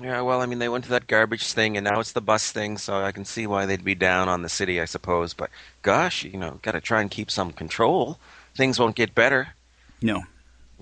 [0.00, 2.52] Yeah, well, I mean, they went to that garbage thing, and now it's the bus
[2.52, 5.34] thing, so I can see why they'd be down on the city, I suppose.
[5.34, 5.50] But
[5.82, 8.20] gosh, you know, got to try and keep some control.
[8.54, 9.48] Things won't get better.
[10.00, 10.22] No.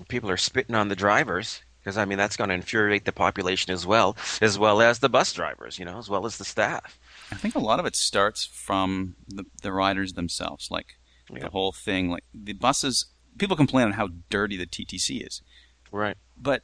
[0.07, 3.71] People are spitting on the drivers because I mean that's going to infuriate the population
[3.71, 6.99] as well, as well as the bus drivers, you know, as well as the staff.
[7.31, 10.97] I think a lot of it starts from the the riders themselves, like
[11.31, 11.43] Yeah.
[11.43, 12.09] the whole thing.
[12.09, 13.05] Like the buses,
[13.37, 15.41] people complain on how dirty the TTC is,
[15.89, 16.17] Right.
[16.37, 16.63] but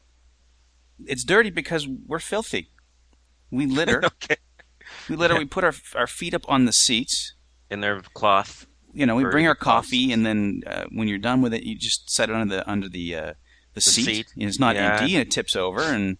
[1.05, 2.67] it's dirty because we're filthy.
[3.49, 4.03] We litter.
[4.05, 4.35] okay.
[5.07, 5.37] we litter.
[5.37, 7.33] We put our our feet up on the seats.
[7.69, 8.67] In their cloth.
[8.93, 11.75] You know, we bring our coffee, and then uh, when you're done with it, you
[11.75, 13.33] just set it under the under the uh,
[13.73, 14.05] the, seat.
[14.05, 14.27] seat.
[14.35, 14.97] And it's not Yeah.
[14.99, 15.81] empty, and it tips over.
[15.81, 16.17] And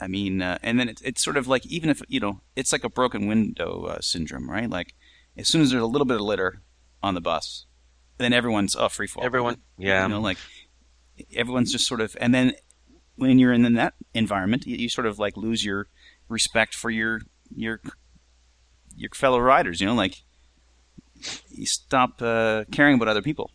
[0.00, 2.72] I mean, uh, and then it's it's sort of like even if you know, it's
[2.72, 4.68] like a broken window uh, syndrome, right?
[4.68, 4.94] Like
[5.36, 6.62] as soon as there's a little bit of litter
[7.02, 7.66] on the bus,
[8.18, 9.24] then everyone's oh free fall.
[9.24, 9.58] Everyone.
[9.78, 10.02] Yeah.
[10.04, 10.38] you know, like
[11.34, 12.54] everyone's just sort of, and then
[13.16, 15.88] when you're in that environment, you, you sort of like lose your
[16.28, 17.20] respect for your
[17.54, 17.80] your
[18.96, 19.80] your fellow riders.
[19.80, 20.22] You know, like
[21.50, 23.50] you stop uh, caring about other people.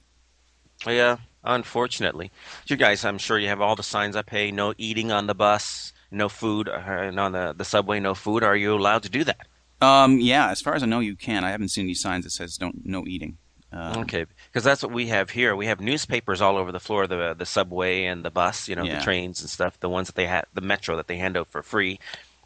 [0.86, 2.32] Yeah, unfortunately.
[2.68, 4.30] You guys, I'm sure you have all the signs up.
[4.30, 8.14] Hey, no eating on the bus, no food, uh, and on the, the subway, no
[8.14, 8.44] food.
[8.44, 9.48] Are you allowed to do that?
[9.82, 11.44] Um, yeah, as far as I know, you can.
[11.44, 13.38] I haven't seen any signs that says don't no eating.
[13.72, 15.56] Um, Okay, because that's what we have here.
[15.56, 18.68] We have newspapers all over the floor of the the subway and the bus.
[18.68, 18.98] You know, Yeah.
[19.00, 19.80] the trains and stuff.
[19.80, 22.00] The ones that they have, the metro that they hand out for free.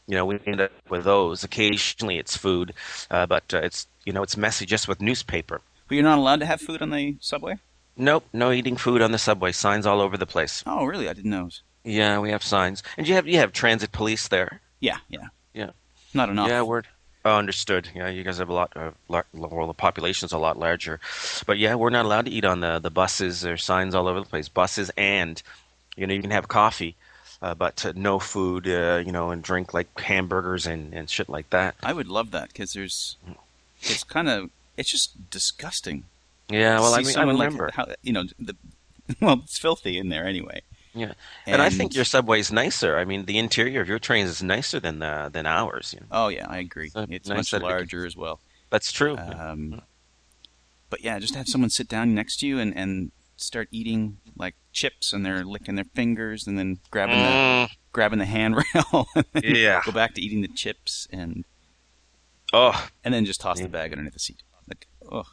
[0.08, 1.44] You know, we end up with those.
[1.44, 2.74] Occasionally, it's food,
[3.10, 5.62] uh, but uh, it's you know it's messy just with newspaper.
[5.88, 7.60] But you're not allowed to have food on the subway.
[8.02, 9.52] Nope, no eating food on the subway.
[9.52, 10.64] Signs all over the place.
[10.66, 11.08] Oh, really?
[11.08, 11.50] I didn't know.
[11.84, 14.60] Yeah, we have signs, and you have you have transit police there.
[14.80, 15.70] Yeah, yeah, Yeah.
[16.14, 16.50] Not enough.
[16.50, 16.88] Yeah, word.
[17.24, 17.90] Oh, understood.
[17.96, 18.72] Yeah, you guys have a lot.
[18.76, 21.00] Uh, lar- well, the population's a lot larger,
[21.46, 23.42] but yeah, we're not allowed to eat on the the buses.
[23.42, 24.50] There's signs all over the place.
[24.50, 25.42] Buses and
[25.96, 26.96] you know you can have coffee,
[27.40, 28.68] uh, but uh, no food.
[28.68, 31.76] Uh, you know, and drink like hamburgers and and shit like that.
[31.84, 33.18] I would love that because there's,
[33.82, 36.06] it's kind of, it's just disgusting.
[36.52, 37.72] Yeah, well, I mean, I someone like remember.
[37.74, 38.56] how you know the,
[39.22, 40.62] well, it's filthy in there anyway.
[40.94, 41.14] Yeah,
[41.48, 42.98] and, I think your subway's nicer.
[42.98, 45.94] I mean, the interior of your trains is nicer than the, than ours.
[45.94, 46.08] You know?
[46.12, 46.92] Oh yeah, I agree.
[46.94, 48.42] Uh, It's nice much larger as well.
[48.70, 49.18] That's true.
[49.18, 49.82] Um,
[50.90, 54.56] but yeah, just have someone sit down next to you and, and start eating like
[54.74, 59.08] chips, and they're licking their fingers, and then grabbing the Mm, grabbing the handrail,
[59.44, 59.82] yeah.
[59.86, 61.46] go back to eating the chips, and
[62.54, 63.68] Oh, and then just toss Yeah.
[63.68, 64.44] the bag underneath the seat.
[64.68, 65.24] Like, oh,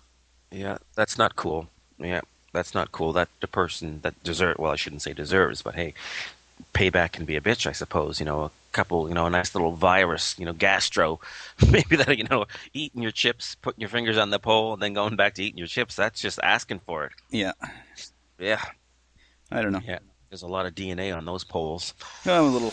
[0.51, 1.69] Yeah, that's not cool.
[1.99, 2.21] Yeah,
[2.53, 3.13] that's not cool.
[3.13, 5.95] That the person that deserve well, I shouldn't say deserves, but hey,
[6.75, 8.19] payback can be a bitch, I suppose.
[8.21, 11.21] You know, a couple, you know, a nice little virus, you know, gastro,
[11.71, 14.95] maybe that you know, eating your chips, putting your fingers on the pole, and then
[14.95, 15.97] going back to eating your chips.
[15.97, 17.13] That's just asking for it.
[17.31, 17.53] yeah.
[18.39, 18.63] Yeah,
[19.51, 19.81] I don't know.
[19.85, 19.99] yeah.
[20.31, 21.93] There's a lot of DNA on those poles.
[22.25, 22.73] I'm a little.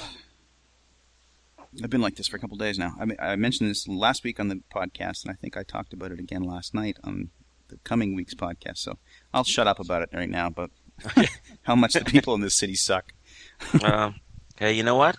[1.83, 2.93] I've been like this for a couple days now.
[2.99, 5.91] I mean, I mentioned this last week on the podcast, and I think I talked
[5.91, 7.31] about it again last night on
[7.67, 8.77] the coming week's podcast.
[8.77, 8.97] So
[9.33, 10.49] I'll shut up about it right now.
[10.49, 10.69] But
[11.63, 13.13] how much the people in this city suck.
[13.83, 14.15] um,
[14.57, 15.17] hey, you know what?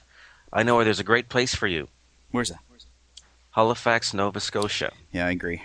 [0.53, 1.89] I know where there's a great place for you.
[2.31, 2.61] Where's that?
[3.51, 4.93] Halifax, Nova Scotia.
[5.13, 5.63] Yeah, I agree.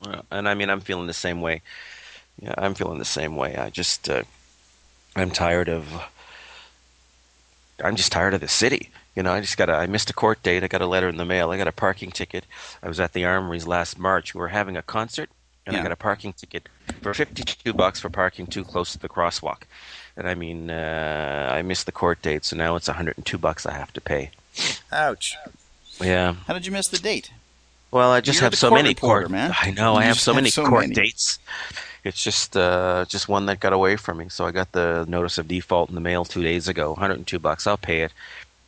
[0.00, 1.62] Well, and I mean, I'm feeling the same way.
[2.40, 3.56] Yeah, I'm feeling the same way.
[3.56, 4.22] I just, uh,
[5.16, 5.86] I'm tired of.
[7.82, 8.90] I'm just tired of the city.
[9.16, 9.72] You know, I just got a.
[9.72, 10.62] I missed a court date.
[10.62, 11.50] I got a letter in the mail.
[11.50, 12.46] I got a parking ticket.
[12.82, 14.34] I was at the Armories last March.
[14.34, 15.30] We were having a concert,
[15.70, 15.80] and Yeah.
[15.80, 16.68] I got a parking ticket
[17.02, 19.62] for 52 bucks for parking too close to the crosswalk.
[20.16, 23.72] And I mean, uh, I missed the court date, so now it's 102 bucks I
[23.72, 24.30] have to pay.
[24.92, 25.36] Ouch.
[26.00, 26.34] Yeah.
[26.46, 27.30] How did you miss the date?
[27.92, 29.30] Well, I just You're have so many reporter, court.
[29.30, 29.52] man.
[29.60, 30.94] I know You I have so have many so court many.
[30.94, 31.38] dates.
[32.04, 34.28] It's just uh, just one that got away from me.
[34.30, 36.90] So I got the notice of default in the mail two days ago.
[36.92, 37.66] 102 bucks.
[37.66, 38.12] I'll pay it.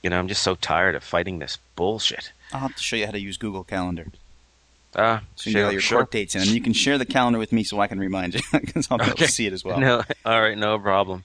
[0.03, 2.33] You know, I'm just so tired of fighting this bullshit.
[2.53, 4.09] I'll have to show you how to use Google Calendar.
[4.95, 5.99] Ah, So you get your sure.
[6.01, 8.35] court dates in, and you can share the calendar with me so I can remind
[8.35, 9.81] you because I'll be able to see it as well.
[9.81, 11.25] No, all right, no problem.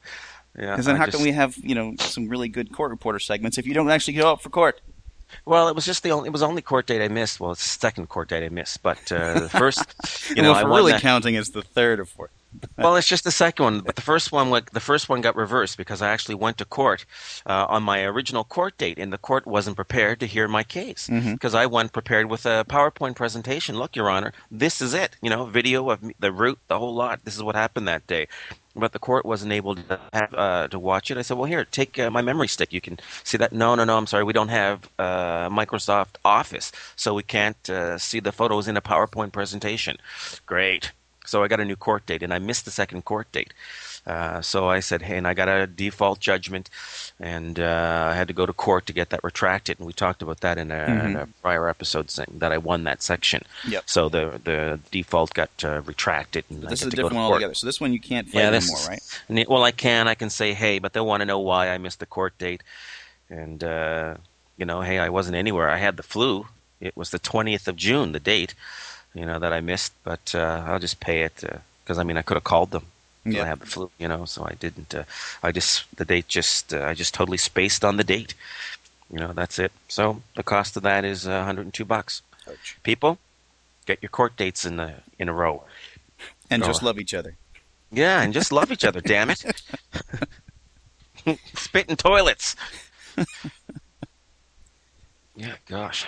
[0.57, 0.71] Yeah.
[0.71, 3.19] Because then, I how just- can we have you know some really good court reporter
[3.19, 4.81] segments if you don't actually go out for court?
[5.45, 6.27] Well, it was just the only.
[6.27, 7.41] It was the only court date I missed.
[7.41, 9.83] Well, it's the second court date I missed, but uh, the first,
[10.29, 12.31] you know, well, I if we're really that- counting, it's the third or fourth.
[12.77, 15.35] well, it's just the second one, but the first one, went- the first one got
[15.35, 17.05] reversed because I actually went to court
[17.45, 21.09] uh, on my original court date, and the court wasn't prepared to hear my case
[21.35, 23.77] because I went prepared with a PowerPoint presentation.
[23.77, 25.15] Look, Your Honor, this is it.
[25.21, 27.23] You know, video of me, the route, the whole lot.
[27.25, 28.27] This is what happened that day.
[28.75, 31.17] But the court wasn't able to have, uh, to watch it.
[31.17, 32.71] I said, "Well, here, take uh, my memory stick.
[32.73, 33.97] You can see that." No, no, no.
[33.97, 38.67] I'm sorry, we don't have uh, Microsoft Office, so we can't uh, see the photos
[38.67, 39.97] in a PowerPoint presentation.
[40.45, 40.91] Great.
[41.27, 43.53] So I got a new court date, and I missed the second court date.
[44.05, 46.69] Uh, so I said, hey, and I got a default judgment,
[47.19, 49.79] and uh, I had to go to court to get that retracted.
[49.79, 52.85] And we talked about that in a, in a prior episode, saying that I won
[52.85, 53.43] that section.
[53.67, 53.83] Yep.
[53.85, 57.33] So the the default got uh, retracted, and This is a different one court.
[57.33, 57.53] altogether.
[57.53, 59.39] So this one you can't fight Yeah, this anymore, right?
[59.41, 60.07] it- well, I can.
[60.07, 62.63] I can say, hey, but they'll want to know why I missed the court date,
[63.29, 64.15] and uh,
[64.55, 65.69] you know, hey, I wasn't anywhere.
[65.69, 66.47] I had the flu.
[66.79, 68.53] it was the 20th of June, the date,
[69.17, 69.93] you know, that I missed.
[70.03, 71.43] But uh, I'll just pay it
[71.83, 72.85] because I mean I could have called them.
[73.25, 73.43] Yeah.
[73.43, 74.95] I have the flu, you know, so I didn't.
[74.95, 75.03] Uh,
[75.43, 78.33] I just the date just uh, I just totally spaced on the date.
[79.11, 79.71] You know, that's it.
[79.87, 82.21] So the cost of that is 102 bucks.
[82.49, 82.77] Ouch.
[82.83, 83.17] People,
[83.85, 85.63] get your court dates in the in a row,
[86.49, 87.35] and just love each other.
[87.91, 89.01] Yeah, and just love each other.
[89.01, 89.43] damn it!
[91.55, 92.55] Spit in toilets.
[95.35, 96.07] yeah, gosh.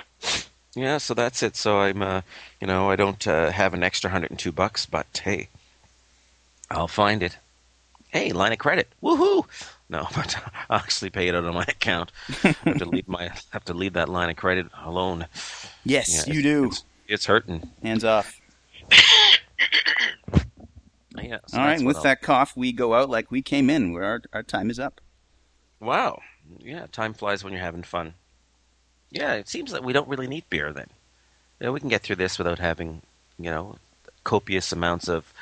[0.75, 1.55] Yeah, so that's it.
[1.55, 2.21] So I'm, uh,
[2.61, 5.49] you know, I don't uh, have an extra 102 bucks, but hey,
[6.69, 7.37] I'll find it.
[8.09, 8.87] Hey, line of credit.
[9.01, 9.45] Woohoo!
[9.89, 10.35] No, but
[10.69, 12.11] I'll actually pay it out on my account.
[12.43, 15.25] I have to leave my have to leave that line of credit alone.
[15.83, 16.65] Yes, yeah, you do.
[16.65, 17.69] It's, it's, hurting.
[17.81, 18.39] Hands off.
[21.21, 21.39] yeah.
[21.47, 21.81] So All right.
[21.81, 22.03] With I'll...
[22.03, 23.91] that cough, we go out like we came in.
[23.91, 25.01] Where our our time is up.
[25.79, 26.21] Wow.
[26.59, 28.13] Yeah, time flies when you're having fun.
[29.11, 30.87] Yeah, it seems that we don't really need beer then.
[31.59, 33.01] Yeah, we can get through this without having,
[33.37, 33.75] you know,
[34.23, 35.33] copious amounts of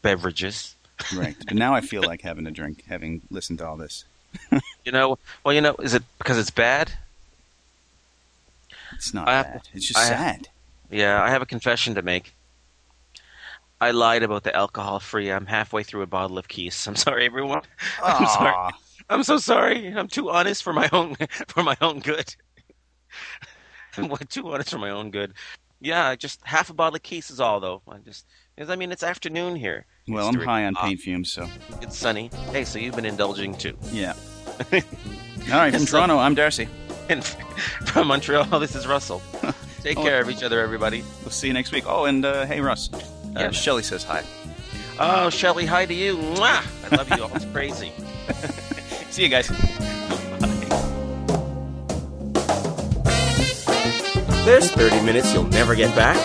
[0.00, 0.74] beverages.
[1.14, 1.36] right.
[1.46, 4.04] But now I feel like having a drink, having listened to all this.
[4.84, 6.92] you know, well, you know, is it because it's bad?
[8.94, 9.68] It's not I bad.
[9.74, 10.16] It's just I sad.
[10.18, 10.46] Have,
[10.90, 12.34] yeah, I have a confession to make.
[13.80, 15.30] I lied about the alcohol free.
[15.32, 16.86] I'm halfway through a bottle of Keys.
[16.86, 17.62] I'm sorry, everyone.
[18.02, 18.72] I'm sorry.
[19.10, 19.88] I'm so sorry.
[19.88, 21.16] I'm too honest for my own
[21.48, 22.34] for my own good.
[23.96, 25.34] I'm too honest for my own good.
[25.80, 27.82] Yeah, just half a bottle of Keys is all though.
[27.88, 29.84] I just because I mean it's afternoon here.
[30.08, 31.48] Well, I'm high on paint fumes, so
[31.80, 32.30] it's sunny.
[32.50, 33.76] Hey, so you've been indulging too.
[33.90, 34.14] Yeah.
[34.72, 34.80] all
[35.50, 36.68] right, from Toronto, I'm Darcy.
[37.08, 37.24] And
[37.86, 39.22] from Montreal, this is Russell.
[39.80, 41.02] Take oh, care of each other, everybody.
[41.22, 41.84] We'll see you next week.
[41.86, 42.90] Oh, and uh, hey, Russ.
[42.92, 43.00] Uh,
[43.34, 43.50] yeah.
[43.50, 44.22] Shelly says hi.
[45.00, 46.16] Oh, Shelly, hi to you.
[46.16, 46.92] Mwah!
[46.92, 47.34] I love you all.
[47.34, 47.92] It's crazy.
[49.10, 49.50] See you guys.
[54.52, 56.18] There's 30 minutes you'll never get back.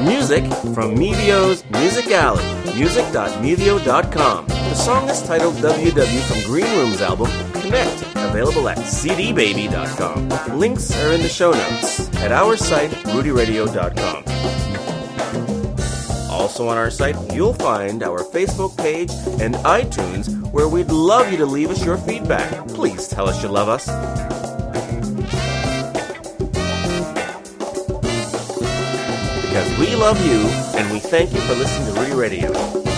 [0.00, 2.44] Music from Mevio's Music Alley,
[2.76, 4.46] music.mevio.com.
[4.46, 10.56] The song is titled WW from Green Room's album, Connect, available at cdbaby.com.
[10.56, 14.22] Links are in the show notes at our site, rudyradio.com.
[16.30, 21.36] Also on our site, you'll find our Facebook page and iTunes where we'd love you
[21.38, 22.68] to leave us your feedback.
[22.68, 24.35] Please tell us you love us.
[29.98, 30.46] Love you
[30.78, 32.95] and we thank you for listening to Rudy Radio.